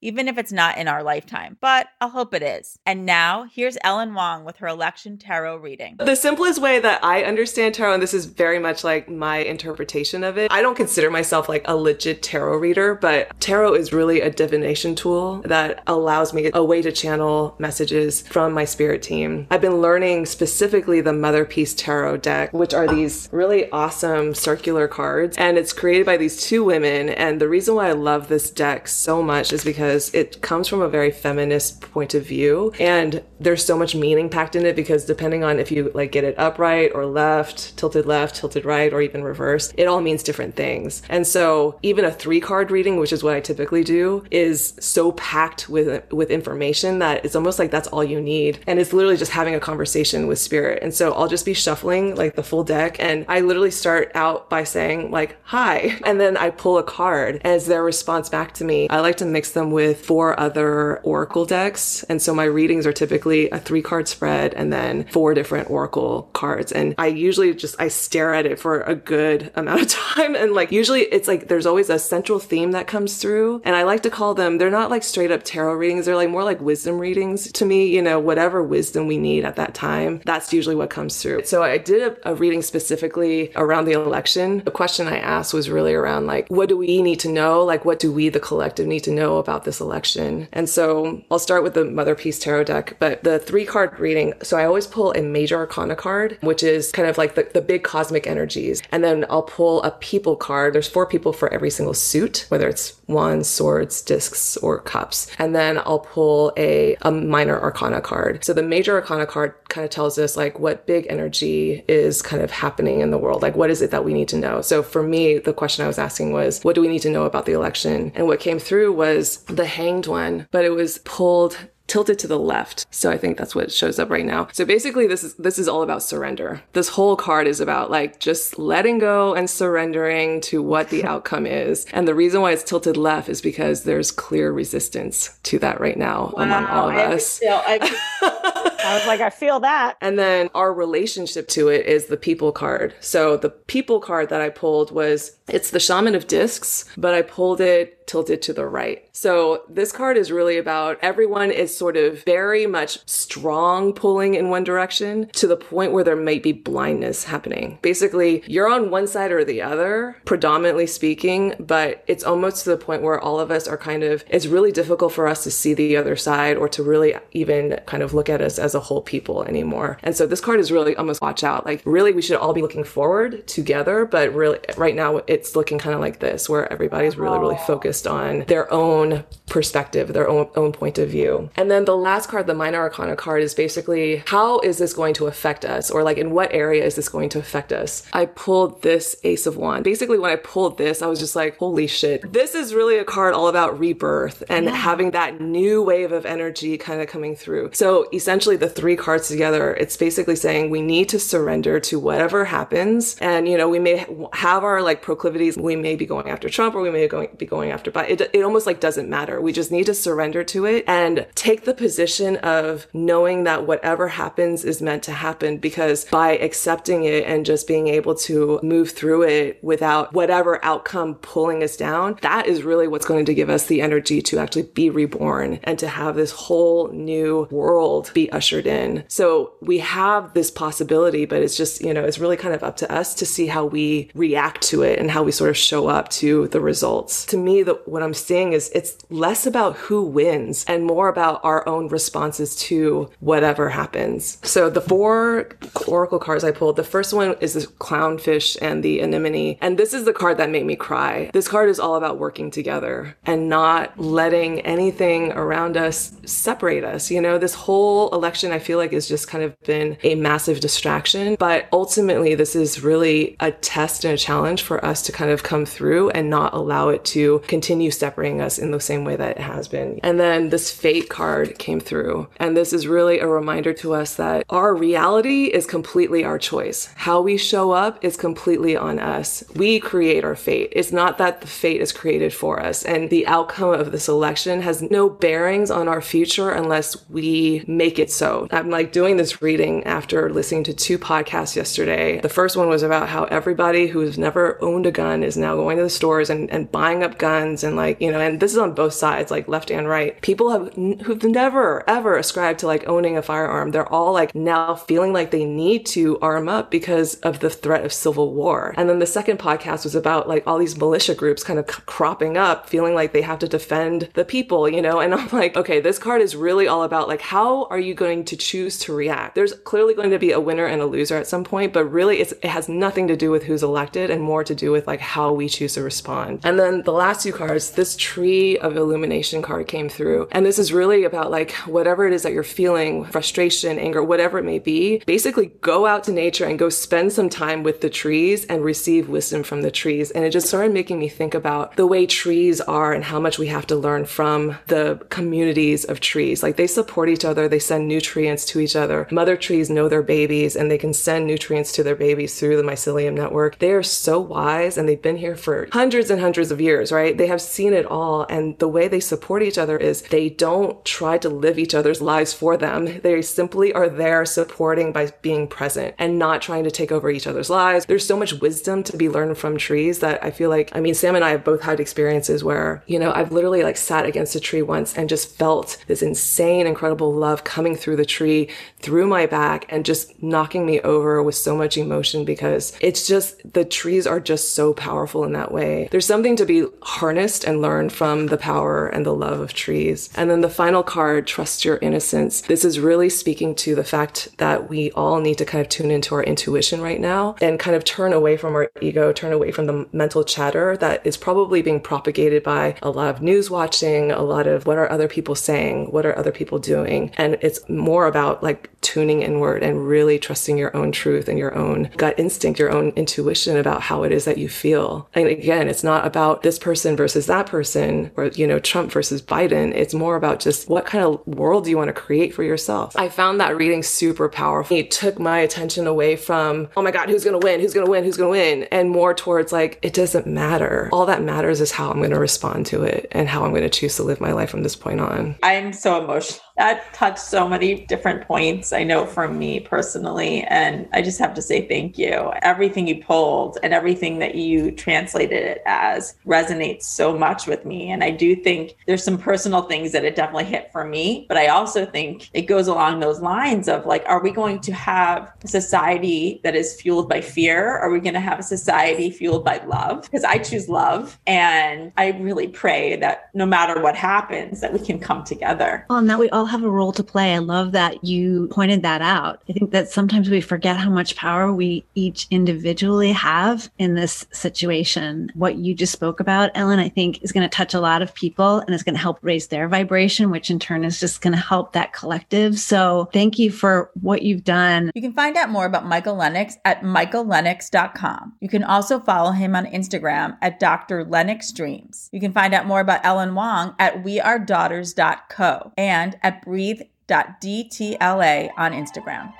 even 0.00 0.28
if 0.28 0.38
it's 0.38 0.52
not 0.52 0.78
in 0.78 0.86
our 0.86 1.02
lifetime, 1.02 1.56
but 1.60 1.88
I'll 2.00 2.10
hope 2.10 2.32
it 2.32 2.42
is. 2.42 2.78
And 2.86 3.04
now, 3.04 3.44
here's 3.52 3.76
Ellen 3.82 4.14
Wong 4.14 4.44
with 4.44 4.58
her 4.58 4.68
election 4.68 5.18
tarot 5.18 5.56
reading. 5.56 5.96
The 5.98 6.14
simplest 6.14 6.60
way 6.60 6.78
that 6.78 7.02
I 7.04 7.24
understand 7.24 7.74
tarot, 7.74 7.94
and 7.94 8.02
this 8.02 8.14
is 8.14 8.26
very 8.26 8.58
much 8.58 8.84
like 8.84 9.08
my 9.08 9.38
interpretation 9.38 10.22
of 10.22 10.38
it, 10.38 10.52
I 10.52 10.62
don't 10.62 10.76
consider 10.76 11.10
myself 11.10 11.48
like 11.48 11.64
a 11.66 11.74
legit 11.74 12.22
tarot 12.22 12.58
reader, 12.58 12.94
but 12.94 13.38
tarot 13.40 13.74
is 13.74 13.92
really 13.92 14.20
a 14.20 14.30
divination 14.30 14.94
tool 14.94 15.42
that 15.46 15.82
allows 15.86 16.32
me 16.32 16.50
a 16.54 16.64
way 16.64 16.82
to 16.82 16.92
channel 16.92 17.56
messages 17.58 18.22
from 18.22 18.52
my 18.52 18.64
spirit 18.64 19.02
team. 19.02 19.46
I've 19.50 19.60
been 19.60 19.80
learning 19.80 20.26
specifically 20.26 21.00
the 21.00 21.12
Mother 21.12 21.44
Peace 21.44 21.74
Tarot 21.74 22.18
deck, 22.18 22.52
which 22.52 22.74
are 22.74 22.86
these 22.86 23.28
really 23.32 23.70
awesome 23.70 24.34
circular 24.34 24.86
cards, 24.86 25.36
and 25.38 25.56
it's 25.56 25.72
created 25.72 26.06
by 26.06 26.16
these 26.16 26.42
two 26.42 26.64
women. 26.64 27.08
And 27.08 27.40
the 27.40 27.48
reason 27.48 27.74
why 27.74 27.88
I 27.88 27.92
love 27.92 28.28
this 28.28 28.50
deck 28.50 28.88
so 28.88 29.22
much 29.22 29.37
is 29.52 29.64
because 29.64 30.12
it 30.14 30.40
comes 30.42 30.68
from 30.68 30.80
a 30.80 30.88
very 30.88 31.10
feminist 31.10 31.80
point 31.80 32.14
of 32.14 32.26
view, 32.26 32.72
and 32.78 33.22
there's 33.40 33.64
so 33.64 33.76
much 33.76 33.94
meaning 33.94 34.28
packed 34.28 34.56
in 34.56 34.66
it 34.66 34.76
because 34.76 35.04
depending 35.04 35.44
on 35.44 35.58
if 35.58 35.70
you 35.70 35.90
like 35.94 36.12
get 36.12 36.24
it 36.24 36.38
upright 36.38 36.92
or 36.94 37.06
left, 37.06 37.76
tilted 37.76 38.06
left, 38.06 38.36
tilted 38.36 38.64
right, 38.64 38.92
or 38.92 39.00
even 39.00 39.22
reversed, 39.22 39.74
it 39.76 39.86
all 39.86 40.00
means 40.00 40.22
different 40.22 40.56
things. 40.56 41.02
And 41.08 41.26
so 41.26 41.78
even 41.82 42.04
a 42.04 42.10
three 42.10 42.40
card 42.40 42.70
reading, 42.70 42.98
which 42.98 43.12
is 43.12 43.22
what 43.22 43.34
I 43.34 43.40
typically 43.40 43.84
do, 43.84 44.24
is 44.30 44.74
so 44.80 45.12
packed 45.12 45.68
with 45.68 46.10
with 46.12 46.30
information 46.30 46.98
that 46.98 47.24
it's 47.24 47.36
almost 47.36 47.58
like 47.58 47.70
that's 47.70 47.88
all 47.88 48.04
you 48.04 48.20
need. 48.20 48.58
And 48.66 48.78
it's 48.78 48.92
literally 48.92 49.16
just 49.16 49.32
having 49.32 49.54
a 49.54 49.60
conversation 49.60 50.26
with 50.26 50.38
spirit. 50.38 50.82
And 50.82 50.92
so 50.94 51.12
I'll 51.12 51.28
just 51.28 51.44
be 51.44 51.54
shuffling 51.54 52.14
like 52.14 52.34
the 52.34 52.42
full 52.42 52.64
deck 52.64 52.96
and 52.98 53.24
I 53.28 53.40
literally 53.40 53.70
start 53.70 54.10
out 54.14 54.50
by 54.50 54.64
saying 54.64 55.10
like 55.10 55.36
hi 55.42 55.98
and 56.06 56.20
then 56.20 56.36
I 56.36 56.50
pull 56.50 56.78
a 56.78 56.82
card 56.82 57.40
as 57.44 57.66
their 57.66 57.82
response 57.82 58.28
back 58.28 58.52
to 58.54 58.64
me. 58.64 58.88
I 58.88 59.00
like 59.00 59.16
to 59.18 59.24
mix 59.32 59.52
them 59.52 59.70
with 59.70 60.04
four 60.04 60.38
other 60.38 60.98
oracle 60.98 61.44
decks. 61.44 62.02
And 62.04 62.20
so 62.20 62.34
my 62.34 62.44
readings 62.44 62.86
are 62.86 62.92
typically 62.92 63.50
a 63.50 63.58
three 63.58 63.82
card 63.82 64.08
spread 64.08 64.54
and 64.54 64.72
then 64.72 65.04
four 65.08 65.34
different 65.34 65.70
oracle 65.70 66.28
cards. 66.32 66.72
And 66.72 66.94
I 66.98 67.06
usually 67.06 67.54
just 67.54 67.76
I 67.80 67.88
stare 67.88 68.34
at 68.34 68.46
it 68.46 68.58
for 68.58 68.82
a 68.82 68.94
good 68.94 69.50
amount 69.54 69.82
of 69.82 69.88
time 69.88 70.34
and 70.34 70.52
like 70.52 70.72
usually 70.72 71.02
it's 71.02 71.28
like 71.28 71.48
there's 71.48 71.66
always 71.66 71.90
a 71.90 71.98
central 71.98 72.38
theme 72.38 72.72
that 72.72 72.86
comes 72.86 73.18
through 73.18 73.62
and 73.64 73.74
I 73.76 73.82
like 73.82 74.02
to 74.02 74.10
call 74.10 74.34
them 74.34 74.58
they're 74.58 74.70
not 74.70 74.90
like 74.90 75.02
straight 75.02 75.30
up 75.30 75.42
tarot 75.44 75.74
readings. 75.74 76.06
They're 76.06 76.16
like 76.16 76.30
more 76.30 76.44
like 76.44 76.60
wisdom 76.60 76.98
readings 76.98 77.50
to 77.52 77.64
me, 77.64 77.86
you 77.86 78.02
know, 78.02 78.18
whatever 78.18 78.62
wisdom 78.62 79.06
we 79.06 79.18
need 79.18 79.44
at 79.44 79.56
that 79.56 79.74
time. 79.74 80.20
That's 80.24 80.52
usually 80.52 80.76
what 80.76 80.90
comes 80.90 81.22
through. 81.22 81.44
So 81.44 81.62
I 81.62 81.78
did 81.78 82.02
a, 82.02 82.30
a 82.30 82.34
reading 82.34 82.62
specifically 82.62 83.52
around 83.56 83.84
the 83.84 83.92
election. 83.92 84.62
The 84.64 84.70
question 84.70 85.06
I 85.06 85.18
asked 85.18 85.54
was 85.54 85.70
really 85.70 85.94
around 85.94 86.26
like, 86.26 86.48
what 86.48 86.68
do 86.68 86.76
we 86.76 87.02
need 87.02 87.20
to 87.20 87.28
know? 87.28 87.64
Like, 87.64 87.84
what 87.84 87.98
do 87.98 88.12
we, 88.12 88.28
the 88.28 88.40
collective, 88.40 88.86
need 88.86 89.04
to 89.04 89.10
know 89.18 89.38
about 89.38 89.64
this 89.64 89.80
election? 89.80 90.48
And 90.52 90.68
so 90.68 91.22
I'll 91.30 91.38
start 91.38 91.62
with 91.62 91.74
the 91.74 91.84
Mother 91.84 92.14
Peace 92.14 92.38
Tarot 92.38 92.64
deck, 92.64 92.96
but 92.98 93.24
the 93.24 93.38
three 93.38 93.64
card 93.64 93.98
reading. 93.98 94.34
So 94.42 94.56
I 94.56 94.64
always 94.64 94.86
pull 94.86 95.12
a 95.12 95.22
major 95.22 95.56
arcana 95.56 95.96
card, 95.96 96.38
which 96.40 96.62
is 96.62 96.92
kind 96.92 97.08
of 97.08 97.18
like 97.18 97.34
the, 97.34 97.48
the 97.54 97.60
big 97.60 97.82
cosmic 97.82 98.26
energies. 98.26 98.82
And 98.92 99.02
then 99.02 99.26
I'll 99.30 99.42
pull 99.42 99.82
a 99.82 99.90
people 99.90 100.36
card. 100.36 100.74
There's 100.74 100.88
four 100.88 101.06
people 101.06 101.32
for 101.32 101.52
every 101.52 101.70
single 101.70 101.94
suit, 101.94 102.46
whether 102.48 102.68
it's 102.68 102.98
wands, 103.08 103.48
swords, 103.48 104.02
discs, 104.02 104.56
or 104.58 104.80
cups. 104.80 105.28
And 105.38 105.54
then 105.54 105.78
I'll 105.78 106.00
pull 106.00 106.52
a, 106.56 106.96
a 107.02 107.10
minor 107.10 107.58
arcana 107.60 108.00
card. 108.00 108.44
So 108.44 108.52
the 108.52 108.62
major 108.62 108.94
arcana 108.94 109.26
card 109.26 109.54
kind 109.68 109.84
of 109.84 109.90
tells 109.90 110.18
us 110.18 110.36
like 110.36 110.58
what 110.58 110.86
big 110.86 111.06
energy 111.08 111.84
is 111.88 112.22
kind 112.22 112.42
of 112.42 112.50
happening 112.50 113.00
in 113.00 113.10
the 113.10 113.18
world. 113.18 113.42
Like, 113.42 113.56
what 113.56 113.70
is 113.70 113.82
it 113.82 113.90
that 113.90 114.04
we 114.04 114.12
need 114.12 114.28
to 114.28 114.36
know? 114.36 114.60
So 114.60 114.82
for 114.82 115.02
me, 115.02 115.38
the 115.38 115.52
question 115.52 115.84
I 115.84 115.88
was 115.88 115.98
asking 115.98 116.32
was, 116.32 116.62
what 116.62 116.74
do 116.74 116.80
we 116.80 116.88
need 116.88 117.02
to 117.02 117.10
know 117.10 117.24
about 117.24 117.46
the 117.46 117.52
election? 117.52 118.12
And 118.14 118.26
what 118.26 118.40
came 118.40 118.58
through 118.58 118.92
was 118.92 119.07
the 119.14 119.66
hanged 119.66 120.06
one, 120.06 120.46
but 120.50 120.64
it 120.64 120.70
was 120.70 120.98
pulled 120.98 121.56
tilted 121.88 122.18
to 122.20 122.26
the 122.26 122.38
left. 122.38 122.86
So 122.90 123.10
I 123.10 123.16
think 123.16 123.36
that's 123.38 123.54
what 123.54 123.72
shows 123.72 123.98
up 123.98 124.10
right 124.10 124.24
now. 124.26 124.48
So 124.52 124.64
basically 124.64 125.06
this 125.06 125.24
is 125.24 125.34
this 125.34 125.58
is 125.58 125.66
all 125.66 125.82
about 125.82 126.02
surrender. 126.02 126.62
This 126.74 126.90
whole 126.90 127.16
card 127.16 127.46
is 127.48 127.60
about 127.60 127.90
like 127.90 128.20
just 128.20 128.58
letting 128.58 128.98
go 128.98 129.34
and 129.34 129.50
surrendering 129.50 130.40
to 130.42 130.62
what 130.62 130.90
the 130.90 131.04
outcome 131.12 131.46
is. 131.46 131.86
And 131.92 132.06
the 132.06 132.14
reason 132.14 132.42
why 132.42 132.52
it's 132.52 132.62
tilted 132.62 132.96
left 132.96 133.28
is 133.28 133.40
because 133.40 133.84
there's 133.84 134.10
clear 134.12 134.52
resistance 134.52 135.38
to 135.44 135.58
that 135.60 135.80
right 135.80 135.96
now 135.96 136.32
among 136.36 136.66
all 136.66 136.90
of 136.90 136.96
I 136.96 137.04
us. 137.06 137.40
I- 137.66 138.64
I 138.84 138.94
was 138.94 139.06
like, 139.06 139.20
I 139.20 139.30
feel 139.30 139.60
that. 139.60 139.96
And 140.00 140.18
then 140.18 140.50
our 140.54 140.72
relationship 140.72 141.48
to 141.48 141.68
it 141.68 141.86
is 141.86 142.06
the 142.06 142.16
people 142.16 142.52
card. 142.52 142.94
So 143.00 143.36
the 143.36 143.50
people 143.50 144.00
card 144.00 144.28
that 144.30 144.40
I 144.40 144.50
pulled 144.50 144.90
was 144.90 145.36
it's 145.48 145.70
the 145.70 145.80
shaman 145.80 146.14
of 146.14 146.26
discs, 146.26 146.84
but 146.96 147.14
I 147.14 147.22
pulled 147.22 147.60
it 147.60 148.06
tilted 148.06 148.40
to 148.42 148.52
the 148.52 148.66
right. 148.66 149.06
So 149.12 149.62
this 149.68 149.92
card 149.92 150.16
is 150.16 150.32
really 150.32 150.56
about 150.56 150.98
everyone 151.02 151.50
is 151.50 151.76
sort 151.76 151.96
of 151.96 152.24
very 152.24 152.66
much 152.66 153.06
strong 153.06 153.92
pulling 153.92 154.34
in 154.34 154.48
one 154.48 154.64
direction 154.64 155.28
to 155.34 155.46
the 155.46 155.56
point 155.56 155.92
where 155.92 156.04
there 156.04 156.16
might 156.16 156.42
be 156.42 156.52
blindness 156.52 157.24
happening. 157.24 157.78
Basically, 157.82 158.42
you're 158.46 158.68
on 158.68 158.90
one 158.90 159.06
side 159.06 159.30
or 159.30 159.44
the 159.44 159.60
other, 159.60 160.16
predominantly 160.24 160.86
speaking, 160.86 161.54
but 161.60 162.02
it's 162.06 162.24
almost 162.24 162.64
to 162.64 162.70
the 162.70 162.78
point 162.78 163.02
where 163.02 163.20
all 163.20 163.38
of 163.38 163.50
us 163.50 163.68
are 163.68 163.76
kind 163.76 164.02
of, 164.02 164.24
it's 164.28 164.46
really 164.46 164.72
difficult 164.72 165.12
for 165.12 165.28
us 165.28 165.44
to 165.44 165.50
see 165.50 165.74
the 165.74 165.96
other 165.96 166.16
side 166.16 166.56
or 166.56 166.68
to 166.70 166.82
really 166.82 167.14
even 167.32 167.78
kind 167.86 168.02
of 168.02 168.14
look 168.14 168.30
at 168.30 168.40
us 168.40 168.58
as 168.58 168.67
a 168.74 168.80
whole 168.80 169.02
people 169.02 169.44
anymore. 169.44 169.98
And 170.02 170.16
so 170.16 170.26
this 170.26 170.40
card 170.40 170.60
is 170.60 170.72
really 170.72 170.96
almost 170.96 171.20
watch 171.20 171.44
out. 171.44 171.66
Like, 171.66 171.82
really, 171.84 172.12
we 172.12 172.22
should 172.22 172.36
all 172.36 172.52
be 172.52 172.62
looking 172.62 172.84
forward 172.84 173.46
together, 173.46 174.04
but 174.04 174.32
really, 174.34 174.58
right 174.76 174.94
now, 174.94 175.20
it's 175.26 175.56
looking 175.56 175.78
kind 175.78 175.94
of 175.94 176.00
like 176.00 176.20
this, 176.20 176.48
where 176.48 176.70
everybody's 176.72 177.16
really, 177.16 177.38
really 177.38 177.58
focused 177.66 178.06
on 178.06 178.44
their 178.48 178.72
own 178.72 179.24
perspective, 179.48 180.12
their 180.12 180.28
own, 180.28 180.48
own 180.56 180.72
point 180.72 180.98
of 180.98 181.08
view. 181.08 181.50
And 181.56 181.70
then 181.70 181.84
the 181.84 181.96
last 181.96 182.28
card, 182.28 182.46
the 182.46 182.54
minor 182.54 182.78
arcana 182.78 183.16
card, 183.16 183.42
is 183.42 183.54
basically 183.54 184.22
how 184.26 184.60
is 184.60 184.78
this 184.78 184.92
going 184.92 185.14
to 185.14 185.26
affect 185.26 185.64
us? 185.64 185.90
Or 185.90 186.02
like 186.02 186.18
in 186.18 186.30
what 186.30 186.52
area 186.52 186.84
is 186.84 186.94
this 186.94 187.08
going 187.08 187.28
to 187.30 187.38
affect 187.38 187.72
us? 187.72 188.04
I 188.12 188.26
pulled 188.26 188.82
this 188.82 189.16
Ace 189.24 189.46
of 189.46 189.56
Wands. 189.56 189.84
Basically, 189.84 190.18
when 190.18 190.30
I 190.30 190.36
pulled 190.36 190.78
this, 190.78 191.02
I 191.02 191.06
was 191.06 191.18
just 191.18 191.34
like, 191.34 191.56
holy 191.56 191.86
shit. 191.86 192.32
This 192.32 192.54
is 192.54 192.74
really 192.74 192.98
a 192.98 193.04
card 193.04 193.34
all 193.34 193.48
about 193.48 193.78
rebirth 193.78 194.42
and 194.48 194.68
having 194.68 195.12
that 195.12 195.40
new 195.40 195.82
wave 195.82 196.12
of 196.12 196.26
energy 196.26 196.76
kind 196.76 197.00
of 197.00 197.08
coming 197.08 197.34
through. 197.34 197.70
So 197.72 198.08
essentially, 198.12 198.56
the 198.58 198.68
three 198.68 198.96
cards 198.96 199.28
together, 199.28 199.74
it's 199.74 199.96
basically 199.96 200.36
saying 200.36 200.70
we 200.70 200.82
need 200.82 201.08
to 201.10 201.18
surrender 201.18 201.80
to 201.80 201.98
whatever 201.98 202.44
happens. 202.44 203.16
And, 203.20 203.48
you 203.48 203.56
know, 203.56 203.68
we 203.68 203.78
may 203.78 204.06
have 204.32 204.64
our 204.64 204.82
like 204.82 205.02
proclivities. 205.02 205.56
We 205.56 205.76
may 205.76 205.96
be 205.96 206.06
going 206.06 206.28
after 206.28 206.48
Trump 206.48 206.74
or 206.74 206.80
we 206.80 206.90
may 206.90 207.08
be 207.36 207.46
going 207.46 207.70
after 207.70 207.90
Biden. 207.90 208.10
It, 208.10 208.30
it 208.32 208.42
almost 208.42 208.66
like 208.66 208.80
doesn't 208.80 209.08
matter. 209.08 209.40
We 209.40 209.52
just 209.52 209.70
need 209.70 209.86
to 209.86 209.94
surrender 209.94 210.44
to 210.44 210.64
it 210.66 210.84
and 210.86 211.26
take 211.34 211.64
the 211.64 211.74
position 211.74 212.36
of 212.36 212.86
knowing 212.92 213.44
that 213.44 213.66
whatever 213.66 214.08
happens 214.08 214.64
is 214.64 214.82
meant 214.82 215.02
to 215.04 215.12
happen 215.12 215.58
because 215.58 216.04
by 216.06 216.36
accepting 216.38 217.04
it 217.04 217.24
and 217.24 217.46
just 217.46 217.66
being 217.66 217.88
able 217.88 218.14
to 218.14 218.60
move 218.62 218.90
through 218.90 219.22
it 219.22 219.62
without 219.62 220.12
whatever 220.12 220.64
outcome 220.64 221.14
pulling 221.16 221.62
us 221.62 221.76
down, 221.76 222.18
that 222.22 222.46
is 222.46 222.62
really 222.62 222.88
what's 222.88 223.06
going 223.06 223.24
to 223.26 223.34
give 223.34 223.50
us 223.50 223.66
the 223.66 223.80
energy 223.80 224.20
to 224.22 224.38
actually 224.38 224.62
be 224.62 224.90
reborn 224.90 225.60
and 225.64 225.78
to 225.78 225.88
have 225.88 226.16
this 226.16 226.32
whole 226.32 226.88
new 226.88 227.46
world 227.50 228.10
be 228.14 228.30
ushered 228.32 228.47
in. 228.56 229.04
So 229.08 229.52
we 229.60 229.78
have 229.78 230.34
this 230.34 230.50
possibility, 230.50 231.26
but 231.26 231.42
it's 231.42 231.56
just, 231.56 231.82
you 231.82 231.92
know, 231.92 232.04
it's 232.04 232.18
really 232.18 232.36
kind 232.36 232.54
of 232.54 232.62
up 232.62 232.76
to 232.78 232.92
us 232.92 233.14
to 233.14 233.26
see 233.26 233.46
how 233.46 233.66
we 233.66 234.10
react 234.14 234.62
to 234.68 234.82
it 234.82 234.98
and 234.98 235.10
how 235.10 235.22
we 235.22 235.32
sort 235.32 235.50
of 235.50 235.56
show 235.56 235.88
up 235.88 236.08
to 236.10 236.48
the 236.48 236.60
results. 236.60 237.26
To 237.26 237.36
me, 237.36 237.62
the, 237.62 237.74
what 237.84 238.02
I'm 238.02 238.14
seeing 238.14 238.52
is 238.52 238.70
it's 238.74 238.96
less 239.10 239.46
about 239.46 239.76
who 239.76 240.02
wins 240.02 240.64
and 240.68 240.84
more 240.84 241.08
about 241.08 241.40
our 241.44 241.66
own 241.68 241.88
responses 241.88 242.56
to 242.56 243.10
whatever 243.20 243.68
happens. 243.68 244.38
So 244.42 244.70
the 244.70 244.80
four 244.80 245.50
oracle 245.86 246.18
cards 246.18 246.44
I 246.44 246.50
pulled, 246.50 246.76
the 246.76 246.84
first 246.84 247.12
one 247.12 247.36
is 247.40 247.54
the 247.54 247.60
clownfish 247.60 248.56
and 248.62 248.82
the 248.82 249.00
anemone. 249.00 249.58
And 249.60 249.78
this 249.78 249.92
is 249.92 250.04
the 250.04 250.12
card 250.12 250.38
that 250.38 250.50
made 250.50 250.66
me 250.66 250.76
cry. 250.76 251.30
This 251.32 251.48
card 251.48 251.68
is 251.68 251.80
all 251.80 251.96
about 251.96 252.18
working 252.18 252.50
together 252.50 253.16
and 253.26 253.48
not 253.48 253.98
letting 253.98 254.60
anything 254.60 255.32
around 255.32 255.76
us 255.76 256.12
separate 256.24 256.84
us. 256.84 257.10
You 257.10 257.20
know, 257.20 257.38
this 257.38 257.54
whole 257.54 258.08
election, 258.10 258.37
I 258.44 258.58
feel 258.58 258.78
like, 258.78 258.92
has 258.92 259.08
just 259.08 259.28
kind 259.28 259.44
of 259.44 259.58
been 259.62 259.96
a 260.02 260.14
massive 260.14 260.60
distraction. 260.60 261.36
But 261.38 261.68
ultimately, 261.72 262.34
this 262.34 262.54
is 262.54 262.82
really 262.82 263.36
a 263.40 263.52
test 263.52 264.04
and 264.04 264.14
a 264.14 264.18
challenge 264.18 264.62
for 264.62 264.84
us 264.84 265.02
to 265.02 265.12
kind 265.12 265.30
of 265.30 265.42
come 265.42 265.66
through 265.66 266.10
and 266.10 266.30
not 266.30 266.54
allow 266.54 266.88
it 266.88 267.04
to 267.06 267.40
continue 267.46 267.90
separating 267.90 268.40
us 268.40 268.58
in 268.58 268.70
the 268.70 268.80
same 268.80 269.04
way 269.04 269.16
that 269.16 269.36
it 269.36 269.42
has 269.42 269.68
been. 269.68 270.00
And 270.02 270.18
then 270.20 270.50
this 270.50 270.70
fate 270.70 271.08
card 271.08 271.58
came 271.58 271.80
through. 271.80 272.28
And 272.36 272.56
this 272.56 272.72
is 272.72 272.86
really 272.86 273.18
a 273.18 273.26
reminder 273.26 273.72
to 273.74 273.94
us 273.94 274.14
that 274.16 274.44
our 274.50 274.74
reality 274.74 275.44
is 275.46 275.66
completely 275.66 276.24
our 276.24 276.38
choice. 276.38 276.90
How 276.96 277.20
we 277.20 277.36
show 277.36 277.72
up 277.72 278.04
is 278.04 278.16
completely 278.16 278.76
on 278.76 278.98
us. 278.98 279.44
We 279.54 279.80
create 279.80 280.24
our 280.24 280.36
fate. 280.36 280.72
It's 280.72 280.92
not 280.92 281.18
that 281.18 281.40
the 281.40 281.46
fate 281.46 281.80
is 281.80 281.92
created 281.92 282.32
for 282.32 282.60
us. 282.60 282.84
And 282.84 283.10
the 283.10 283.26
outcome 283.26 283.72
of 283.72 283.92
this 283.92 284.08
election 284.08 284.62
has 284.62 284.82
no 284.82 285.08
bearings 285.08 285.70
on 285.70 285.88
our 285.88 286.00
future 286.00 286.50
unless 286.50 287.08
we 287.08 287.64
make 287.66 287.98
it 287.98 288.10
so. 288.10 288.27
I'm 288.50 288.70
like 288.70 288.92
doing 288.92 289.16
this 289.16 289.42
reading 289.42 289.84
after 289.84 290.30
listening 290.30 290.64
to 290.64 290.74
two 290.74 290.98
podcasts 290.98 291.56
yesterday. 291.56 292.20
The 292.20 292.28
first 292.28 292.56
one 292.56 292.68
was 292.68 292.82
about 292.82 293.08
how 293.08 293.24
everybody 293.24 293.86
who's 293.88 294.18
never 294.18 294.62
owned 294.62 294.86
a 294.86 294.90
gun 294.90 295.22
is 295.22 295.36
now 295.36 295.56
going 295.56 295.76
to 295.78 295.82
the 295.82 295.90
stores 295.90 296.30
and, 296.30 296.50
and 296.50 296.70
buying 296.70 297.02
up 297.02 297.18
guns 297.18 297.64
and 297.64 297.76
like, 297.76 298.00
you 298.00 298.10
know, 298.10 298.20
and 298.20 298.40
this 298.40 298.52
is 298.52 298.58
on 298.58 298.74
both 298.74 298.94
sides, 298.94 299.30
like 299.30 299.48
left 299.48 299.70
and 299.70 299.88
right. 299.88 300.20
People 300.22 300.50
have 300.50 300.74
who've 300.74 301.24
never 301.24 301.88
ever 301.88 302.16
ascribed 302.16 302.60
to 302.60 302.66
like 302.66 302.88
owning 302.88 303.16
a 303.16 303.22
firearm. 303.22 303.70
They're 303.70 303.92
all 303.92 304.12
like 304.12 304.34
now 304.34 304.74
feeling 304.74 305.12
like 305.12 305.30
they 305.30 305.44
need 305.44 305.86
to 305.86 306.18
arm 306.20 306.48
up 306.48 306.70
because 306.70 307.14
of 307.20 307.40
the 307.40 307.50
threat 307.50 307.84
of 307.84 307.92
civil 307.92 308.32
war. 308.34 308.74
And 308.76 308.88
then 308.88 308.98
the 308.98 309.06
second 309.06 309.38
podcast 309.38 309.84
was 309.84 309.94
about 309.94 310.28
like 310.28 310.46
all 310.46 310.58
these 310.58 310.76
militia 310.76 311.14
groups 311.14 311.42
kind 311.44 311.58
of 311.58 311.70
c- 311.70 311.82
cropping 311.86 312.36
up, 312.36 312.68
feeling 312.68 312.94
like 312.94 313.12
they 313.12 313.22
have 313.22 313.38
to 313.40 313.48
defend 313.48 314.08
the 314.14 314.24
people, 314.24 314.68
you 314.68 314.82
know? 314.82 315.00
And 315.00 315.14
I'm 315.14 315.28
like, 315.28 315.56
okay, 315.56 315.80
this 315.80 315.98
card 315.98 316.22
is 316.22 316.36
really 316.36 316.68
all 316.68 316.82
about 316.82 317.08
like, 317.08 317.20
how 317.20 317.64
are 317.66 317.78
you 317.78 317.94
going 317.94 318.17
to 318.26 318.36
choose 318.36 318.78
to 318.80 318.94
react? 318.94 319.34
There's 319.34 319.52
clearly 319.52 319.94
going 319.94 320.10
to 320.10 320.18
be 320.18 320.32
a 320.32 320.40
winner 320.40 320.66
and 320.66 320.80
a 320.80 320.86
loser 320.86 321.16
at 321.16 321.26
some 321.26 321.44
point, 321.44 321.72
but 321.72 321.84
really 321.84 322.20
it 322.20 322.44
has 322.44 322.68
nothing 322.68 323.08
to 323.08 323.16
do 323.16 323.30
with 323.30 323.44
who's 323.44 323.62
elected 323.62 324.10
and 324.10 324.22
more 324.22 324.44
to 324.44 324.54
do 324.54 324.72
with 324.72 324.86
like 324.86 325.00
how 325.00 325.32
we 325.32 325.48
choose 325.48 325.74
to 325.74 325.82
respond. 325.82 326.40
And 326.44 326.58
then 326.58 326.82
the 326.82 326.92
last 326.92 327.22
two 327.22 327.32
cards, 327.32 327.72
this 327.72 327.96
tree 327.96 328.58
of 328.58 328.76
illumination 328.76 329.42
card 329.42 329.68
came 329.68 329.88
through. 329.88 330.28
And 330.32 330.44
this 330.44 330.58
is 330.58 330.72
really 330.72 331.04
about 331.04 331.30
like 331.30 331.52
whatever 331.66 332.06
it 332.06 332.12
is 332.12 332.22
that 332.22 332.32
you're 332.32 332.42
feeling, 332.42 333.04
frustration, 333.04 333.78
anger, 333.78 334.02
whatever 334.02 334.38
it 334.38 334.44
may 334.44 334.58
be, 334.58 334.98
basically 335.06 335.46
go 335.60 335.86
out 335.86 336.04
to 336.04 336.12
nature 336.12 336.44
and 336.44 336.58
go 336.58 336.68
spend 336.68 337.12
some 337.12 337.28
time 337.28 337.62
with 337.62 337.80
the 337.80 337.90
trees 337.90 338.44
and 338.46 338.64
receive 338.64 339.08
wisdom 339.08 339.42
from 339.42 339.62
the 339.62 339.70
trees. 339.70 340.10
And 340.10 340.24
it 340.24 340.30
just 340.30 340.48
started 340.48 340.72
making 340.72 340.98
me 340.98 341.08
think 341.08 341.34
about 341.34 341.76
the 341.76 341.86
way 341.86 342.06
trees 342.06 342.60
are 342.60 342.92
and 342.92 343.04
how 343.04 343.20
much 343.20 343.38
we 343.38 343.46
have 343.48 343.66
to 343.68 343.76
learn 343.76 344.04
from 344.06 344.56
the 344.66 345.00
communities 345.10 345.84
of 345.84 346.00
trees. 346.00 346.42
Like 346.42 346.56
they 346.56 346.66
support 346.66 347.08
each 347.08 347.24
other, 347.24 347.48
they 347.48 347.58
send 347.58 347.86
nutrients 347.88 348.07
to 348.08 348.60
each 348.60 348.76
other. 348.76 349.06
Mother 349.10 349.36
trees 349.36 349.70
know 349.70 349.88
their 349.88 350.02
babies 350.02 350.56
and 350.56 350.70
they 350.70 350.78
can 350.78 350.92
send 350.92 351.26
nutrients 351.26 351.72
to 351.72 351.82
their 351.82 351.94
babies 351.94 352.38
through 352.38 352.56
the 352.56 352.62
mycelium 352.62 353.14
network. 353.14 353.58
They 353.58 353.72
are 353.72 353.82
so 353.82 354.18
wise 354.18 354.78
and 354.78 354.88
they've 354.88 355.00
been 355.00 355.16
here 355.16 355.36
for 355.36 355.68
hundreds 355.72 356.10
and 356.10 356.20
hundreds 356.20 356.50
of 356.50 356.60
years, 356.60 356.90
right? 356.90 357.16
They 357.16 357.26
have 357.26 357.42
seen 357.42 357.72
it 357.72 357.86
all. 357.86 358.26
And 358.28 358.58
the 358.58 358.68
way 358.68 358.88
they 358.88 359.00
support 359.00 359.42
each 359.42 359.58
other 359.58 359.76
is 359.76 360.02
they 360.02 360.28
don't 360.28 360.84
try 360.84 361.18
to 361.18 361.28
live 361.28 361.58
each 361.58 361.74
other's 361.74 362.00
lives 362.00 362.32
for 362.32 362.56
them. 362.56 363.00
They 363.02 363.22
simply 363.22 363.72
are 363.72 363.88
there 363.88 364.24
supporting 364.24 364.92
by 364.92 365.12
being 365.22 365.46
present 365.46 365.94
and 365.98 366.18
not 366.18 366.42
trying 366.42 366.64
to 366.64 366.70
take 366.70 366.92
over 366.92 367.10
each 367.10 367.26
other's 367.26 367.50
lives. 367.50 367.86
There's 367.86 368.06
so 368.06 368.16
much 368.16 368.34
wisdom 368.34 368.82
to 368.84 368.96
be 368.96 369.08
learned 369.08 369.38
from 369.38 369.58
trees 369.58 369.98
that 370.00 370.22
I 370.24 370.30
feel 370.30 370.50
like, 370.50 370.74
I 370.74 370.80
mean, 370.80 370.94
Sam 370.94 371.14
and 371.14 371.24
I 371.24 371.30
have 371.30 371.44
both 371.44 371.62
had 371.62 371.80
experiences 371.80 372.42
where, 372.42 372.82
you 372.86 372.98
know, 372.98 373.12
I've 373.12 373.32
literally 373.32 373.62
like 373.62 373.76
sat 373.76 374.06
against 374.06 374.34
a 374.34 374.40
tree 374.40 374.62
once 374.62 374.96
and 374.96 375.08
just 375.08 375.36
felt 375.36 375.76
this 375.86 376.02
insane, 376.02 376.66
incredible 376.66 377.12
love 377.12 377.44
coming 377.44 377.76
through 377.76 377.96
the 377.98 378.06
tree, 378.06 378.48
through 378.80 379.06
my 379.06 379.26
back, 379.26 379.66
and 379.68 379.84
just 379.84 380.22
knocking 380.22 380.64
me 380.64 380.80
over 380.80 381.22
with 381.22 381.34
so 381.34 381.54
much 381.54 381.76
emotion 381.76 382.24
because 382.24 382.72
it's 382.80 383.06
just, 383.06 383.52
the 383.52 383.64
trees 383.64 384.06
are 384.06 384.20
just 384.20 384.54
so 384.54 384.72
powerful 384.72 385.24
in 385.24 385.32
that 385.32 385.52
way. 385.52 385.88
There's 385.90 386.06
something 386.06 386.36
to 386.36 386.46
be 386.46 386.64
harnessed 386.82 387.44
and 387.44 387.60
learned 387.60 387.92
from 387.92 388.28
the 388.28 388.38
power 388.38 388.86
and 388.86 389.04
the 389.04 389.14
love 389.14 389.40
of 389.40 389.52
trees. 389.52 390.08
And 390.16 390.30
then 390.30 390.40
the 390.40 390.48
final 390.48 390.82
card, 390.82 391.26
Trust 391.26 391.64
Your 391.64 391.76
Innocence. 391.78 392.40
This 392.42 392.64
is 392.64 392.80
really 392.80 393.10
speaking 393.10 393.54
to 393.56 393.74
the 393.74 393.84
fact 393.84 394.28
that 394.38 394.70
we 394.70 394.90
all 394.92 395.20
need 395.20 395.38
to 395.38 395.44
kind 395.44 395.60
of 395.60 395.68
tune 395.68 395.90
into 395.90 396.14
our 396.14 396.22
intuition 396.22 396.80
right 396.80 397.00
now 397.00 397.36
and 397.40 397.58
kind 397.58 397.76
of 397.76 397.84
turn 397.84 398.12
away 398.12 398.36
from 398.36 398.54
our 398.54 398.70
ego, 398.80 399.12
turn 399.12 399.32
away 399.32 399.50
from 399.50 399.66
the 399.66 399.86
mental 399.92 400.24
chatter 400.24 400.76
that 400.78 401.06
is 401.06 401.16
probably 401.16 401.60
being 401.62 401.80
propagated 401.80 402.42
by 402.42 402.76
a 402.82 402.90
lot 402.90 403.08
of 403.08 403.22
news 403.22 403.50
watching, 403.50 404.10
a 404.12 404.22
lot 404.22 404.46
of 404.46 404.66
what 404.66 404.78
are 404.78 404.90
other 404.90 405.08
people 405.08 405.34
saying, 405.34 405.90
what 405.90 406.06
are 406.06 406.16
other 406.16 406.32
people 406.32 406.58
doing. 406.58 407.10
And 407.16 407.36
it's 407.40 407.60
more 407.78 408.06
about 408.06 408.42
like 408.42 408.70
tuning 408.88 409.20
inward 409.20 409.62
and 409.62 409.86
really 409.86 410.18
trusting 410.18 410.56
your 410.56 410.74
own 410.74 410.90
truth 410.90 411.28
and 411.28 411.38
your 411.38 411.54
own 411.54 411.90
gut 411.98 412.18
instinct, 412.18 412.58
your 412.58 412.70
own 412.70 412.88
intuition 412.96 413.58
about 413.58 413.82
how 413.82 414.02
it 414.02 414.12
is 414.12 414.24
that 414.24 414.38
you 414.38 414.48
feel. 414.48 415.10
And 415.12 415.28
again, 415.28 415.68
it's 415.68 415.84
not 415.84 416.06
about 416.06 416.42
this 416.42 416.58
person 416.58 416.96
versus 416.96 417.26
that 417.26 417.44
person 417.44 418.10
or, 418.16 418.28
you 418.28 418.46
know, 418.46 418.58
Trump 418.58 418.90
versus 418.90 419.20
Biden. 419.20 419.74
It's 419.74 419.92
more 419.92 420.16
about 420.16 420.40
just 420.40 420.70
what 420.70 420.86
kind 420.86 421.04
of 421.04 421.26
world 421.26 421.64
do 421.64 421.70
you 421.70 421.76
want 421.76 421.88
to 421.88 421.92
create 421.92 422.32
for 422.34 422.42
yourself. 422.42 422.96
I 422.96 423.10
found 423.10 423.38
that 423.40 423.58
reading 423.58 423.82
super 423.82 424.26
powerful. 424.26 424.74
It 424.74 424.90
took 424.90 425.18
my 425.18 425.40
attention 425.40 425.86
away 425.86 426.16
from, 426.16 426.68
oh 426.74 426.80
my 426.80 426.90
God, 426.90 427.10
who's 427.10 427.24
going 427.24 427.38
to 427.38 427.44
win? 427.44 427.60
Who's 427.60 427.74
going 427.74 427.84
to 427.84 427.90
win? 427.90 428.04
Who's 428.04 428.16
going 428.16 428.32
to 428.32 428.38
win? 428.38 428.68
And 428.72 428.88
more 428.88 429.12
towards 429.12 429.52
like, 429.52 429.78
it 429.82 429.92
doesn't 429.92 430.26
matter. 430.26 430.88
All 430.92 431.04
that 431.04 431.22
matters 431.22 431.60
is 431.60 431.72
how 431.72 431.90
I'm 431.90 431.98
going 431.98 432.10
to 432.10 432.18
respond 432.18 432.64
to 432.66 432.84
it 432.84 433.06
and 433.12 433.28
how 433.28 433.44
I'm 433.44 433.50
going 433.50 433.64
to 433.64 433.68
choose 433.68 433.96
to 433.96 434.02
live 434.02 434.18
my 434.18 434.32
life 434.32 434.48
from 434.48 434.62
this 434.62 434.76
point 434.76 435.00
on. 435.00 435.36
I'm 435.42 435.74
so 435.74 436.02
emotional. 436.02 436.40
That 436.56 436.92
touched 436.94 437.20
so 437.20 437.48
many 437.48 437.86
different 437.86 438.26
points. 438.26 438.72
I 438.78 438.84
know 438.84 439.06
from 439.06 439.38
me 439.40 439.58
personally. 439.58 440.44
And 440.44 440.88
I 440.92 441.02
just 441.02 441.18
have 441.18 441.34
to 441.34 441.42
say 441.42 441.66
thank 441.66 441.98
you. 441.98 442.32
Everything 442.42 442.86
you 442.86 443.02
pulled 443.02 443.58
and 443.64 443.74
everything 443.74 444.20
that 444.20 444.36
you 444.36 444.70
translated 444.70 445.42
it 445.42 445.62
as 445.66 446.14
resonates 446.24 446.84
so 446.84 447.18
much 447.18 447.48
with 447.48 447.64
me. 447.64 447.90
And 447.90 448.04
I 448.04 448.10
do 448.10 448.36
think 448.36 448.76
there's 448.86 449.02
some 449.02 449.18
personal 449.18 449.62
things 449.62 449.90
that 449.90 450.04
it 450.04 450.14
definitely 450.14 450.44
hit 450.44 450.70
for 450.70 450.84
me. 450.84 451.26
But 451.28 451.38
I 451.38 451.48
also 451.48 451.84
think 451.84 452.30
it 452.34 452.42
goes 452.42 452.68
along 452.68 453.00
those 453.00 453.20
lines 453.20 453.68
of 453.68 453.84
like, 453.84 454.04
are 454.06 454.22
we 454.22 454.30
going 454.30 454.60
to 454.60 454.72
have 454.72 455.32
a 455.42 455.48
society 455.48 456.40
that 456.44 456.54
is 456.54 456.80
fueled 456.80 457.08
by 457.08 457.20
fear? 457.20 457.78
Are 457.78 457.90
we 457.90 457.98
going 457.98 458.14
to 458.14 458.20
have 458.20 458.38
a 458.38 458.44
society 458.44 459.10
fueled 459.10 459.44
by 459.44 459.58
love? 459.64 460.02
Because 460.02 460.22
I 460.22 460.38
choose 460.38 460.68
love. 460.68 461.18
And 461.26 461.90
I 461.96 462.12
really 462.12 462.46
pray 462.46 462.94
that 462.96 463.30
no 463.34 463.44
matter 463.44 463.82
what 463.82 463.96
happens, 463.96 464.60
that 464.60 464.72
we 464.72 464.78
can 464.78 465.00
come 465.00 465.24
together. 465.24 465.84
Well, 465.90 465.98
and 465.98 466.08
that 466.08 466.20
we 466.20 466.30
all 466.30 466.46
have 466.46 466.62
a 466.62 466.70
role 466.70 466.92
to 466.92 467.02
play. 467.02 467.34
I 467.34 467.38
love 467.38 467.72
that 467.72 468.04
you 468.04 468.46
pointed 468.58 468.82
that 468.82 469.00
out. 469.00 469.40
I 469.48 469.52
think 469.52 469.70
that 469.70 469.88
sometimes 469.88 470.28
we 470.28 470.40
forget 470.40 470.76
how 470.76 470.90
much 470.90 471.14
power 471.14 471.52
we 471.52 471.84
each 471.94 472.26
individually 472.28 473.12
have 473.12 473.70
in 473.78 473.94
this 473.94 474.26
situation. 474.32 475.30
What 475.34 475.58
you 475.58 475.76
just 475.76 475.92
spoke 475.92 476.18
about, 476.18 476.50
Ellen, 476.56 476.80
I 476.80 476.88
think 476.88 477.22
is 477.22 477.30
going 477.30 477.48
to 477.48 477.56
touch 477.56 477.72
a 477.72 477.78
lot 477.78 478.02
of 478.02 478.12
people 478.14 478.58
and 478.58 478.74
is 478.74 478.82
going 478.82 478.96
to 478.96 479.00
help 479.00 479.20
raise 479.22 479.46
their 479.46 479.68
vibration, 479.68 480.32
which 480.32 480.50
in 480.50 480.58
turn 480.58 480.84
is 480.84 480.98
just 480.98 481.20
going 481.20 481.34
to 481.34 481.38
help 481.38 481.72
that 481.74 481.92
collective. 481.92 482.58
So 482.58 483.08
thank 483.12 483.38
you 483.38 483.52
for 483.52 483.92
what 484.00 484.22
you've 484.22 484.42
done. 484.42 484.90
You 484.92 485.02
can 485.02 485.12
find 485.12 485.36
out 485.36 485.50
more 485.50 485.64
about 485.64 485.86
Michael 485.86 486.16
Lennox 486.16 486.56
at 486.64 486.82
michaellennox.com. 486.82 488.38
You 488.40 488.48
can 488.48 488.64
also 488.64 488.98
follow 488.98 489.30
him 489.30 489.54
on 489.54 489.66
Instagram 489.66 490.36
at 490.42 490.58
Dr. 490.58 491.04
Lennox 491.04 491.52
Dreams. 491.52 492.08
You 492.10 492.18
can 492.18 492.32
find 492.32 492.52
out 492.54 492.66
more 492.66 492.80
about 492.80 493.04
Ellen 493.04 493.36
Wong 493.36 493.76
at 493.78 494.02
wearedaughters.co 494.02 495.72
and 495.76 496.18
at 496.24 496.42
Breathe 496.42 496.80
tarot.dtla 497.08 498.50
on 498.56 498.72
Instagram. 498.72 499.32